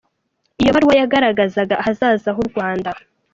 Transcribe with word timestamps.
Iyo 0.61 0.71
baruwa 0.75 0.93
yagaragazaga 1.01 1.75
ahazaza 1.81 2.29
h’u 2.37 2.45
Rwanda. 2.49 2.89